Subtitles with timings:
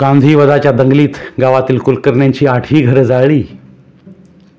[0.00, 1.08] गांधीवधाच्या दंगलीत
[1.40, 3.44] गावातील कुलकर्ण्यांची आठही घरं जाळली.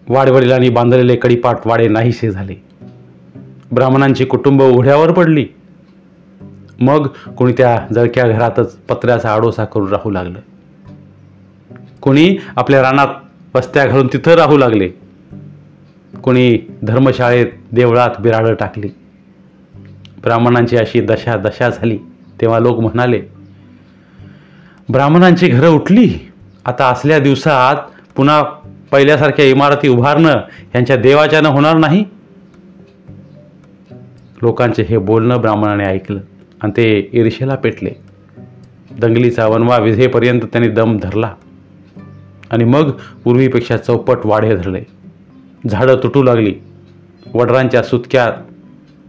[0.09, 2.63] वाडवडिलांनी बांधलेले कडीपाट वाडे नाहीसे झाले.
[3.71, 5.45] ब्राह्मणांची कुटुंब उघड्यावर पडली.
[6.79, 7.07] मग
[7.37, 10.39] कोणी त्या जळक्या घरातच पत्र्याचा आडोसा करून राहू लागलं.
[12.01, 13.07] कोणी आपल्या रानात
[13.55, 14.89] वस्त्या घालून तिथं राहू लागले.
[16.23, 18.89] कोणी धर्मशाळेत देवळात बिराडं टाकली.
[20.23, 21.97] ब्राह्मणांची अशी दशा दशा झाली
[22.41, 23.34] तेव्हा लोक म्हणाले
[24.91, 26.31] ब्राह्मणांची घरं उठली.
[26.65, 27.75] आता असल्या दिवसात
[28.15, 28.43] पुन्हा
[28.91, 30.33] पहिल्यासारख्या इमारती उभारणं
[30.75, 32.05] यांच्या देवाच्यानं होणार नाही?
[34.41, 36.19] लोकांचे हे बोलणं ब्राह्मणाने ऐकलं
[36.61, 37.89] आणि ते ईर्षेला पेटले.
[38.99, 41.31] दंगलीचा वनवा विजेपर्यंत त्यांनी दम धरला.
[42.51, 42.91] आणि मग
[43.23, 44.81] पूर्वीपेक्षा चौपट वाढे धरले.
[45.69, 46.55] झाडं तुटू लागली.
[47.33, 48.31] वडरांच्या सुतक्यात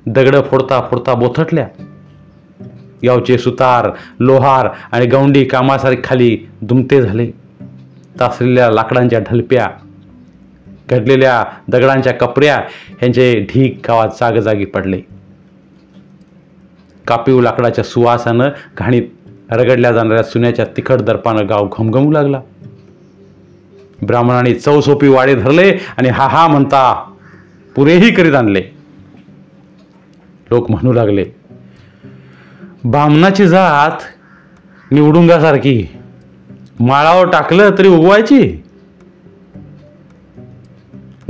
[0.07, 1.69] दगडं फोडता फोडता बोथटल्या.
[3.05, 3.91] गावचे सुतार
[4.21, 7.31] लोहार आणि गौंडी कामासारखे खाली दुमते झाले.
[8.21, 9.67] तासलेल्या लाकडांच्या ढलप्या
[10.91, 15.01] घडलेल्या दगडांच्या कपऱ्या ह्यांचे ढीक गावात जागजागी पडले.
[17.07, 18.49] कापीव लाकडाच्या सुवासानं
[18.79, 19.03] घाणीत
[19.51, 22.41] रगडल्या जाणाऱ्या सुन्याच्या तिखट दर्पानं गाव घमघमू लागला.
[24.07, 27.13] ब्राह्मणांनी चौसोपी वाडे धरले आणि हा हा म्हणता
[27.77, 28.63] पुरेही करीत आणले.
[30.51, 31.25] लोक म्हणू लागले
[32.85, 34.03] बामणाची जात
[34.93, 35.97] निवडुंगासारखी.
[36.81, 38.63] माळावर टाकलं तरी उगवायची.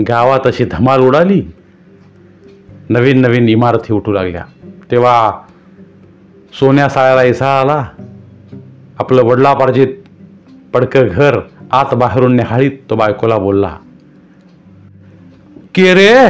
[0.08, 1.42] गावात अशी धमाल उडाली.
[2.88, 4.44] नवीन नवीन इमारती उठू लागल्या.
[4.90, 5.32] तेव्हा
[6.60, 7.84] सोन्या साळ्याला इसा आला.
[8.98, 9.88] आपलं वडलापार्जित
[10.74, 13.76] पडकं घर आत बाहेरून निहाळीत तो बायकोला बोलला
[15.74, 16.28] के रे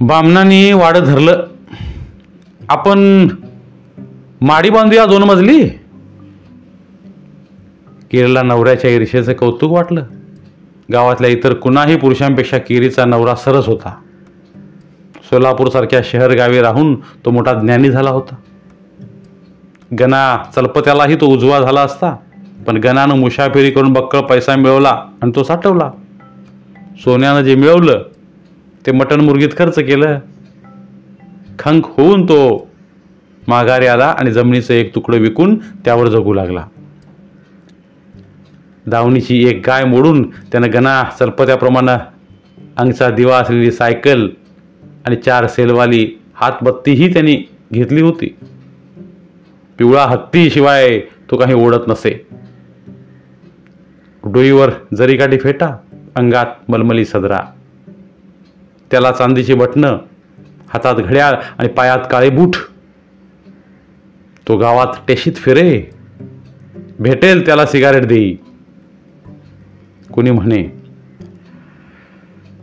[0.00, 1.46] बामणानी वाड धरलं.
[2.68, 3.28] आपण
[4.40, 5.68] माडी बांधूया दोन मजली?
[8.10, 10.04] केरला नवऱ्याच्या ईर्षेचं कौतुक वाटलं.
[10.92, 13.96] गावातल्या इतर कुणाही पुरुषांपेक्षा किरीचा नवरा सरस होता.
[15.24, 18.34] सोलापूरसारख्या शहर गावी राहून तो मोठा ज्ञानी झाला होता.
[20.00, 22.16] गणा चलपत्यालाही तो उजवा झाला असता
[22.66, 25.90] पण गणानं मुशाफिरी करून बक्कळ पैसा मिळवला आणि तो साठवला.
[27.00, 28.02] सोन्यानं जे मिळवलं
[28.86, 30.18] ते मटण मुर्गीत खर्च केलं.
[31.58, 32.67] खंक होऊन तो
[33.48, 36.66] माघारी आला आणि जमिनीचं एक तुकडं विकून त्यावर जगू लागला.
[38.86, 41.96] दावणीची एक गाय मोडून त्यानं गणा सरपत्याप्रमाणे
[42.76, 44.28] अंगचा दिवा असलेली सायकल
[45.06, 47.42] आणि चार सेलवाली हातबत्तीही त्यांनी
[47.72, 48.36] घेतली होती.
[49.78, 51.00] पिवळा हत्तीशिवाय
[51.30, 52.26] तो काही ओढत नसे.
[54.24, 55.76] डोईवर जरीकाठी फेटा
[56.14, 57.40] अंगात मलमली सदरा.
[58.90, 59.98] त्याला चांदीची बटणं
[60.68, 62.56] हातात घड्याळ आणि पायात काळे बूट
[64.48, 65.90] तो गावात टेशीत फिरे
[67.00, 68.34] भेटेल त्याला सिगारेट देई.
[70.12, 70.62] कुणी म्हणे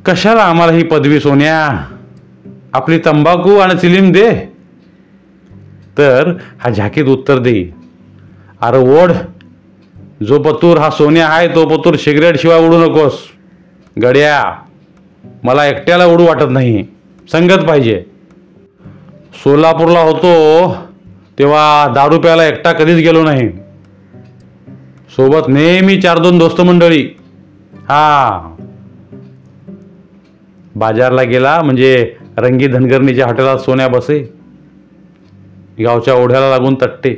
[0.05, 1.59] कशाला आम्हाला ही पदवी सोन्या?
[2.73, 4.31] आपली तंबाखू आणि चिलीम दे.
[5.97, 7.69] तर हा झाकीत उत्तर देई
[8.61, 9.11] अरे ओढ
[10.23, 13.19] जो पतूर हा सोन्या आहे तो पतूर सिगरेट शिवाय उडू नकोस.
[13.97, 14.41] गड्या
[15.43, 16.83] मला एकट्याला उडू वाटत नाही.
[17.31, 18.03] संगत पाहिजे.
[19.43, 20.33] सोलापूरला होतो
[21.39, 23.49] तेव्हा दारू प्यायला एकटा कधीच गेलो नाही.
[25.09, 27.03] सोबत नेहमी चार दोन दोस्त मंडळी.
[27.73, 28.51] हा.
[30.75, 34.33] बाजारला गेला म्हणजे रंगी धनगरणीच्या हॉटेलात सोन्या बसे.
[35.83, 37.13] गावच्या ओढ्याला लागून तट्टे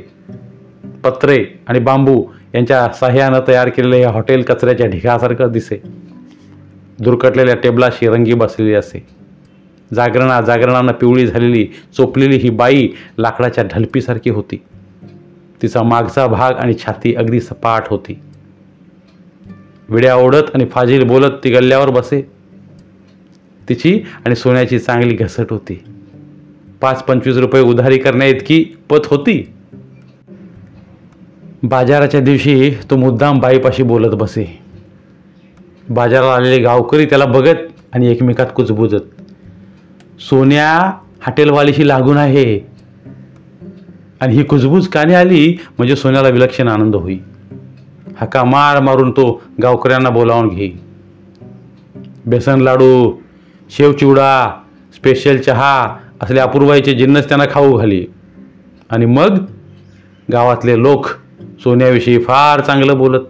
[1.04, 2.24] पत्रे आणि बांबू
[2.54, 5.82] यांच्या साह्यानं तयार केलेले हे हॉटेल कचऱ्याच्या ढिगासारखं दिसे.
[6.98, 9.17] दुरकटलेल्या टेबलाशी रंगी बसलेली असे.
[9.94, 12.88] जागरणा जागरणानं पिवळी झालेली चोपलेली ही बाई
[13.18, 14.62] लाकडाच्या ढलपीसारखी होती.
[15.62, 18.20] तिचा मागचा भाग आणि छाती अगदी सपाट होती.
[19.88, 22.30] विड्या ओढत आणि फाजील बोलत ती गल्ल्यावर बसे.
[23.68, 25.84] तिची आणि सोन्याची चांगली घसट होती.
[26.80, 29.52] पाच पंचवीस रुपये उधारी करण्या इतकी पत होती.
[31.62, 34.58] बाजाराच्या दिवशी तो मुद्दाम बाईपाशी बोलत बसे.
[35.88, 37.56] बाजाराला आलेले गावकरी त्याला बघत
[37.92, 39.17] आणि एकमेकात कुजबुजत.
[40.20, 40.92] सोन्या
[41.26, 42.60] हॉटेलवालीशी लागून आहे.
[44.20, 47.18] आणि ही कुजबूज काने आली म्हणजे सोन्याला विलक्षण आनंद होई.
[48.16, 50.70] हका मार मारून तो गावकऱ्यांना बोलावून घे.
[52.26, 53.14] बेसन लाडू
[53.70, 54.60] शेवचिवडा
[54.94, 58.06] स्पेशल चहा असले अपूर्वाईचे जिन्नस त्यांना खाऊ घाली.
[58.90, 59.44] आणि मग
[60.32, 61.06] गावातले लोक
[61.62, 63.20] सोन्याविषयी फार चांगलं बोलत.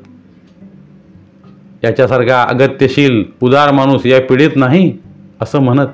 [1.85, 4.99] याच्यासारखा अगत्यशील उदार माणूस या पिढीत नाही
[5.41, 5.87] असं म्हणत.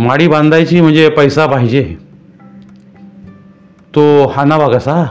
[0.00, 1.96] माडी बांधायची म्हणजे पैसा पाहिजे.
[3.94, 5.04] तो हानावा कसा?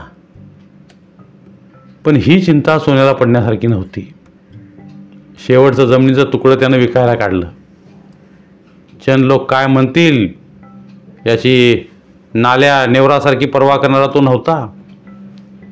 [2.04, 4.12] पण ही चिंता सोन्याला पडण्यासारखी नव्हती.
[5.46, 7.46] शेवटचं जमिनीचं तुकडं त्यानं विकायला काढलं.
[9.06, 10.28] चंद लोक काय म्हणतील?
[11.26, 11.78] याची
[12.34, 14.72] नाल्या नेवरासारखी पर्वा करणारा तो नव्हता.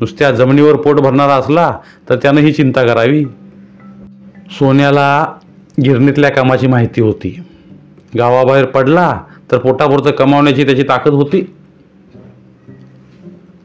[0.01, 1.79] नुसत्या जमिनीवर पोट भरणारा असला
[2.09, 3.25] तर त्यानं ही चिंता करावी.
[4.51, 5.35] सोन्याला
[5.85, 7.43] गिरणीतल्या कामाची माहिती होती.
[8.17, 9.21] गावाबाहेर पडला
[9.53, 11.55] तर पोटापुरतं कमावण्याची त्याची ताकद होती.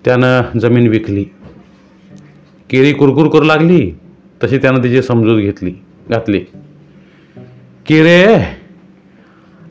[0.05, 1.23] त्यानं जमीन विकली.
[2.69, 3.91] केळी कुरकुर करू लागली
[4.43, 5.73] तशी त्यानं तिची समजूत घेतली
[6.09, 6.39] घातली.
[7.85, 8.35] किरे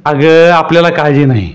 [0.05, 1.55] अगं आपल्याला काळजी नाही.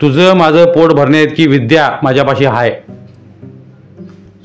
[0.00, 2.72] तुझं माझं पोट भरण्या इतकी विद्या माझ्यापाशी आहे.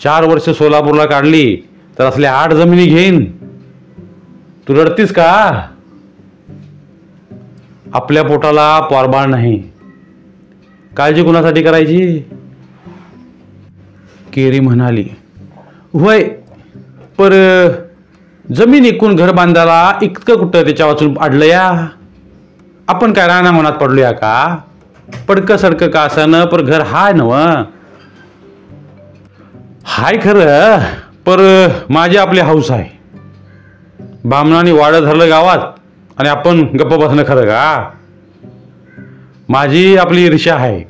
[0.04, 1.58] चार वर्ष सोलापूरला काढली
[2.00, 3.32] तर असल्या आठ जमिनी घेईन.
[4.68, 5.62] तू रडतीस का?
[7.94, 9.64] आपल्या पोटाला पोरबाळ नाही.
[10.98, 12.20] काळजी कुणासाठी करायची?
[14.34, 15.06] केरी म्हणाली
[15.94, 16.24] होय
[17.18, 17.32] पर
[18.46, 21.88] जमीन इकून घर बांधायला इतकं कुठं त्याच्या वाचून अडलं या?
[22.88, 24.58] आपण काय राणा मनात पडलो का?
[25.28, 27.34] पडकं सडकं का असं पर घर हाय नव
[29.86, 30.78] हाय खरं
[31.26, 31.40] पर
[31.90, 32.98] माझे आपली हाऊस आहे.
[34.24, 35.79] बामणाने वाडं धरलं गावात.
[36.20, 37.90] आणि आपण गप्प बसणं खरं का?
[39.50, 40.84] माझी आपली ईर्षा आहे.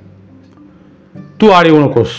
[1.42, 2.10] तू आड येऊ नकोस.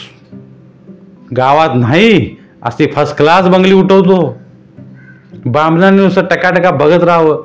[1.36, 4.38] गावात नाही असे फर्स्ट क्लास बंगली उठवतो.
[5.46, 7.44] बामणाने नुसतं टकाटका बघत राहावं.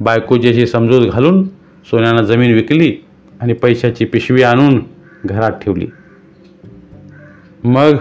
[0.00, 1.48] बायकोची समजूत घालून
[1.84, 2.96] सोन्यानं जमीन विकली
[3.40, 4.82] आणि पैशाची पिशवी आणून
[5.24, 5.86] घरात ठेवली.
[7.64, 7.96] मग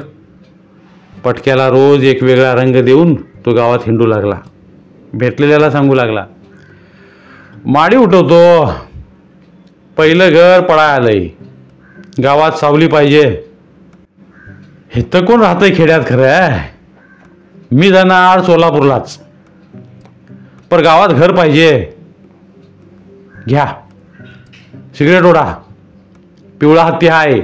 [1.24, 4.40] पटक्याला रोज एक वेगळा रंग देऊन तो गावात हिंडू लागला.
[5.14, 6.26] भेटलेल्याला सांगू लागला.
[7.66, 8.66] माडी उठवतो.
[9.98, 11.28] पहिलं घर पळाय आलंय
[12.24, 13.44] गावात सावली पाहिजे.
[14.90, 16.58] हे तर कोण राहतंय खेड्यात खरं
[17.72, 19.20] मी जाणार सोलापूरलाच.
[20.72, 21.92] पर गावात घर पाहिजे.
[23.50, 23.66] घ्या.
[24.98, 25.54] सिगरेट ओढा.
[26.62, 27.42] पिवळा हत्ती आहे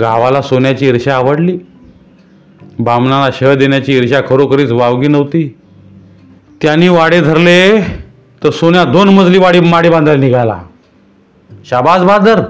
[0.00, 1.58] गावाला सोन्याची ईर्ष्या आवडली.
[2.78, 5.56] बामणाला शह देण्याची ईर्षा खरोखरीच वावगी नव्हती.
[6.62, 7.80] त्यांनी वाडे धरले
[8.42, 10.60] तर सोन्या दोन मजली वाडी माडी बांधायला निघाला.
[11.64, 12.40] शाबास बहादर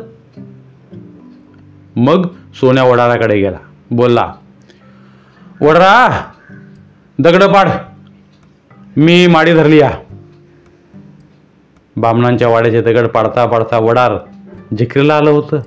[1.96, 2.26] मग
[2.60, 3.58] सोन्या वडाराकडे गेला.
[3.90, 4.32] बोलला
[5.60, 6.08] वडरा
[7.18, 7.68] दगड पाड
[8.96, 9.90] मी माडी धरली या.
[11.96, 14.16] बामणांच्या वाड्याचे दगड पाडता पाडता वडार
[14.78, 15.60] जिकरीला आलं होतं.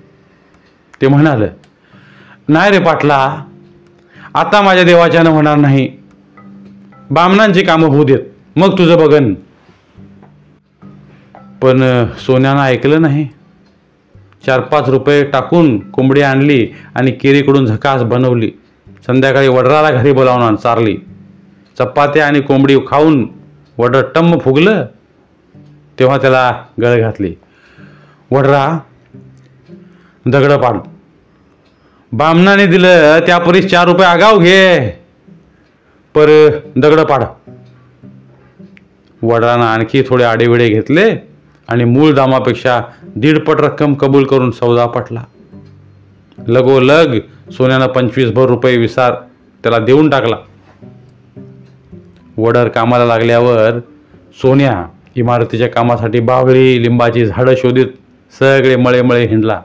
[1.02, 1.48] ते म्हणालं
[2.50, 3.44] नाही रे पाटला
[4.34, 5.92] आता माझ्या देवाच्यानं होणार नाही.
[7.10, 8.20] बामणांची कामं होऊ देत.
[8.56, 9.34] मग तुझं बघन.
[11.62, 13.28] पण सोन्यानं ऐकलं नाही.
[14.46, 18.52] चार पाच रुपये टाकून कोंबडी आणली आणि केरीकडून झकास बनवली.
[19.08, 20.98] संध्याकाळी वडराला घरी बोलावून चारली.
[21.80, 23.28] चपात्या आणि कोंबडी खाऊन
[23.78, 24.86] वडर टम्म फुगलं
[26.00, 27.36] तेव्हा त्याला गळ घातली.
[28.32, 28.80] वडरा
[30.26, 30.78] दगडं पाड
[32.12, 34.90] बामणाने दिलं त्या परीस चार रुपये आगाव घे.
[36.16, 37.24] पर दगड पाड.
[39.22, 41.28] वडिलांना आणखी थोडे आडेविडे घेतले
[41.68, 42.82] आणि मूळ दामापेक्षा
[43.16, 45.24] दीडपट रक्कम कबूल करून सौदा पटला.
[46.48, 47.20] लगोलग
[47.52, 49.14] सोन्यानं पंचवीस भर रुपये विसार
[49.64, 50.36] त्याला देऊन टाकला.
[52.38, 53.80] वडर कामाला लागल्यावर
[54.42, 57.88] सोन्या इमारतीच्या कामासाठी बावळी लिंबाची झाडं शोधित
[58.40, 59.62] सगळे मळे मळे हिंडला.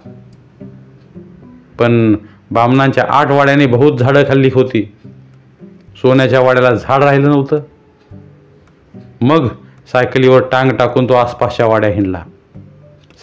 [1.78, 2.14] पण
[2.52, 4.94] बामणांच्या आठ वाड्याने बहुत झाडं खाल्ली होती.
[5.96, 7.60] सोन्याच्या वाड्याला झाड राहिलं नव्हतं.
[9.20, 9.46] मग
[9.92, 12.22] सायकलीवर टांग टाकून तो आसपासच्या वाड्या हिंडला.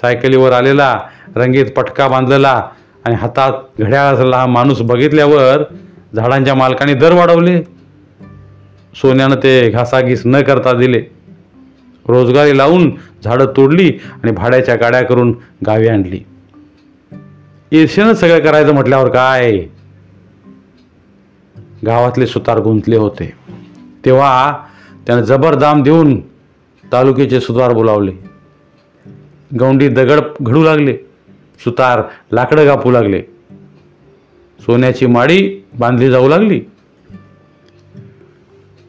[0.02, 1.02] सायकलीवर आलेला
[1.36, 2.70] रंगीत पटका बांधलेला
[3.06, 5.64] आणि हातात घड्याळ असलेला हा माणूस बघितल्यावर
[6.16, 7.62] झाडांच्या मालकाने दर वाढवले.
[8.96, 11.02] सोन्यानं ते घासाघीस न करता दिले.
[12.08, 12.92] रोजगारी लावून
[13.24, 16.26] झाडं तोडली आणि भाड्याच्या गाड्या करून गावी आणली.
[17.72, 19.58] ईर्ष्यानं सगळं करायचं म्हटल्यावर काय?
[21.86, 23.34] गावातले सुतार गुंतले होते.
[24.06, 24.58] तेव्हा
[25.08, 26.22] त्यानं जबरदाम देऊन
[26.92, 28.12] तालुक्याचे सुतार बोलावले.
[29.60, 30.98] गौंडी दगड घडू लागले.
[31.64, 33.22] सुतार लाकडं कापू लागले.
[34.60, 36.62] सोन्याची माडी बांधली जाऊ लागली.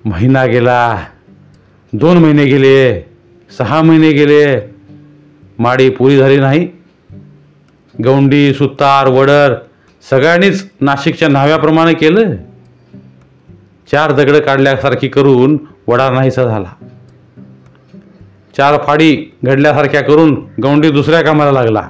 [0.05, 1.05] महिना गेला.
[1.93, 3.07] दोन महिने गेले.
[3.59, 4.75] सहा महिने गेले.
[5.59, 6.80] माडी पुरी झाली नाही.
[8.05, 9.55] गौंडी सुतार वडर
[10.11, 12.35] सगळ्यांनीच नाशिकच्या नाव्याप्रमाणे केलं
[13.93, 16.87] चार दगडं काढल्यासारखी करून वडा नाहीसा झाला.
[18.57, 21.89] चार फाडी घडल्यासारख्या करून गौंडी दुसऱ्या कामाला लागला.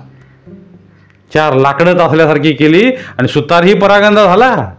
[1.34, 4.72] चार लाकडं असल्यासारखी केली आणि सुतारही परागंदा झाला.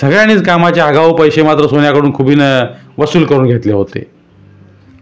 [0.00, 2.64] सगळ्यांनीच कामाचे आगाऊ पैसे मात्र सोन्याकडून खुबीनं
[2.98, 4.10] वसूल करून घेतले होते.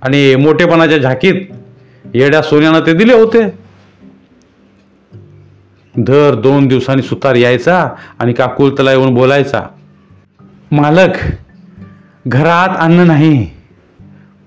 [0.02, 1.34] आणि मोठेपणाच्या झाकीत
[2.14, 3.59] येड्या सोन्यानं ते दिले होते.
[5.94, 9.62] दर दोन दिवसांनी सुतार यायचा आणि काकुलतला येऊन बोलायचा
[10.72, 11.16] मालक
[12.26, 13.46] घरात अन्न नाही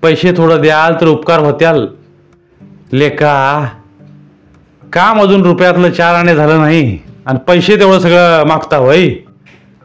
[0.02, 1.86] पैसे थोडं द्याल तर उपकार होत्याल.
[2.92, 3.68] लेका
[4.92, 9.08] काम अजून रुपयातलं चार आणे झालं नाही आणि पैसे तेवढं सगळं मागता होय.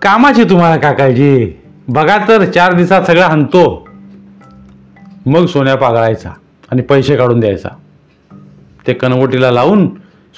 [0.01, 1.54] कामाची तुम्हाला का काळजी?
[1.88, 3.88] बघा तर चार दिवसात सगळं आणतो
[5.25, 6.30] मग सोन्या पागळायचा
[6.72, 7.70] आणि पैसे काढून द्यायचा.
[8.88, 9.88] ते कनवटीला लावून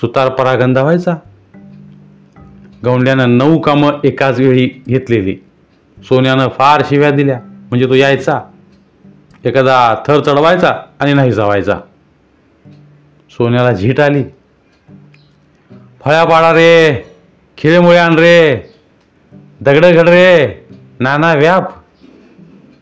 [0.02, 1.16] सुतार परागंदा व्हायचा.
[2.86, 5.38] गवंड्यानं नऊ कामं एकाच वेळी घेतलेली.
[5.98, 7.40] सोन्यानं फार शिव्या दिल्या.
[7.44, 8.42] म्हणजे तो यायचा.
[9.46, 11.80] एखादा थर चढवायचा आणि नाही जावायचा.
[13.30, 14.24] सोन्याला झीट आली.
[16.06, 17.06] फळ्या पाडा रे
[17.58, 18.74] खिळेमुळे आण रे
[19.62, 20.66] दगडं घड रे
[21.00, 21.64] नाना व्याप.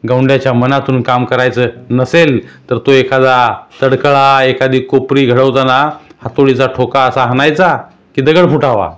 [0.09, 5.89] गवंड्याच्या मनातून काम करायचं नसेल तर तो एखादा तडकळा एखादी कोपरी घडवताना
[6.23, 7.77] हातोडीचा ठोका असा हाणायचा
[8.15, 8.93] की दगड फुटावा.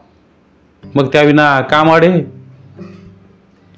[0.95, 2.21] मग त्याविना काम आडे.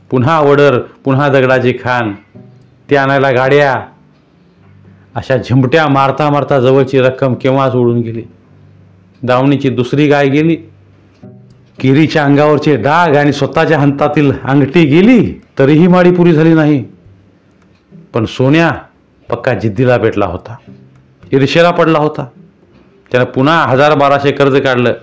[0.10, 2.12] पुन्हा वडर पुन्हा दगडाची खाण.
[2.90, 3.86] ते आणायला गाड्या.
[5.16, 8.22] अशा झिमट्या मारता मारता जवळची रक्कम केव्हाच उडून गेली?
[9.24, 10.56] दावणीची दुसरी गाय गेली?
[11.80, 15.42] किरीच्या अंगावरचे डाग आणि स्वतःच्या हंतातील अंगठी गेली?
[15.60, 16.86] तरीही माडी पुरी झाली नाही.
[18.14, 18.72] पण सोन्या
[19.30, 20.56] पक्का जिद्दीला भेटला होता.
[21.32, 22.26] ईर्षेला पडला होता.
[23.14, 24.94] त्यानं पुन्हा हजार बाराशे कर्ज काढलं.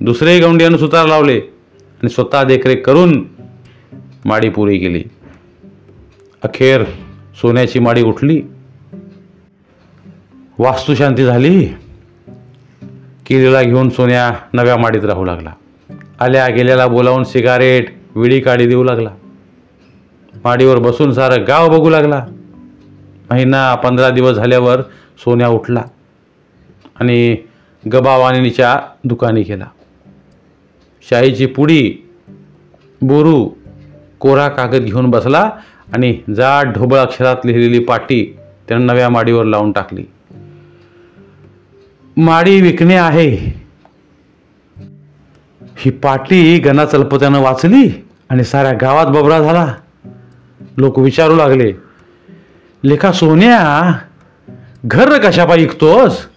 [0.00, 3.24] दुसरे गौंडियानं सुतार लावले आणि स्वतः देखरेख करून
[4.24, 5.04] माडी पुरी केली.
[6.42, 6.84] अखेर
[7.42, 8.42] सोन्याची माडी उठली.
[10.58, 11.66] वास्तुशांती झाली.
[13.26, 15.52] किरीला घेऊन सोन्या नव्या माडीत राहू लागला.
[16.20, 19.10] आल्या गेल्याला बोलावून सिगारेट विडी काढी देऊ लागला.
[20.44, 22.26] माडीवर बसून सारं गाव बघू लागला.
[23.30, 24.80] महिना पंधरा दिवस झाल्यावर
[25.24, 25.82] सोन्या उठला.
[27.00, 27.36] आणि
[27.92, 29.64] गबावाणीच्या दुकानी गेला
[31.10, 31.94] शाईची पुडी
[33.02, 33.50] बोरू
[34.20, 35.50] कोरा कागद घेऊन बसला
[35.92, 38.36] आणि जाड ढोबळ अक्षरात लिहिलेली पाटी
[38.68, 40.04] त्यानं नव्या माडीवर लावून टाकली.
[42.16, 43.60] माडी विकणे आहे.
[45.76, 49.74] ही पाटी गणा चलपत्यानं वाचली आणि साऱ्या गावात बबरा झाला.
[50.76, 51.72] लोक विचारू लागले
[52.84, 53.92] लेखा सोन्या
[54.84, 56.29] घर कशापायी विकतोस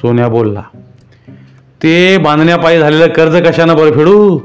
[0.00, 0.62] सोन्या बोलला
[1.82, 4.38] ते बांधण्यापायी झालेलं कर्ज कशानं बरं फेडू?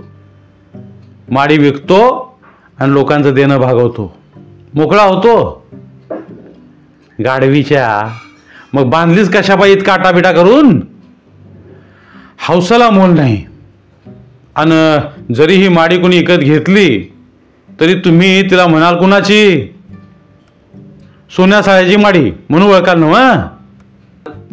[1.32, 2.38] माडी विकतो
[2.80, 4.18] आणि लोकांचं देणं भागवतो.
[4.74, 5.66] मोकळा होतो.
[7.26, 8.14] गाढवीच्या
[8.74, 10.82] मग बांधलीच कशापायी इतका आटाबिटा करून?
[12.48, 13.46] हौसाला मोल नाही.
[14.56, 15.00] आणि
[15.34, 17.14] जरी ही माडी कोणी विकत घेतली
[17.80, 19.74] तरी तुम्ही तिला म्हणाल कुणाची?
[21.36, 23.55] सोन्या साळ्याची माडी म्हणून ओळखाल ना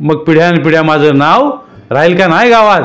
[0.03, 1.51] मग पिढ्यान पिढ्या माझं नाव
[1.91, 2.83] राहील का नाही गावात?